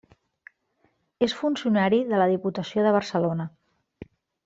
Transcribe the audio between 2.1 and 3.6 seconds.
la Diputació de Barcelona.